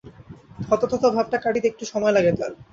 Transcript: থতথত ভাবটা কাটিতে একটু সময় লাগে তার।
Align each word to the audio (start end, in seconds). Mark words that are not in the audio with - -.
থতথত 0.63 1.03
ভাবটা 1.15 1.37
কাটিতে 1.37 1.67
একটু 1.69 1.83
সময় 1.85 2.13
লাগে 2.13 2.31
তার। 2.31 2.51